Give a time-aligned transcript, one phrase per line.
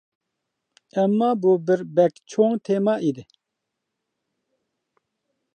[1.01, 3.29] ئەمما بۇ بىر بەك چوڭ تېما ئىدى.